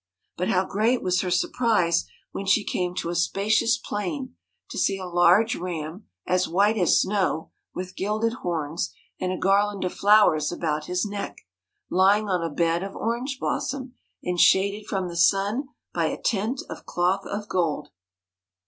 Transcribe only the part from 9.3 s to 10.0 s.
a garland of